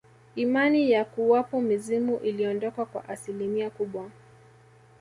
[0.35, 4.09] Imani ya kuwapo mizimu iliondoka kwa asilimia kubwa